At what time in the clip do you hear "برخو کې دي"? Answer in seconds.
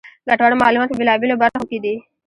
1.41-1.95